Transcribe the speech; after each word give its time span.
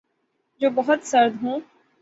جو 0.61 0.69
بہت 0.69 1.03
سرد 1.03 1.43
ہوں 1.43 1.59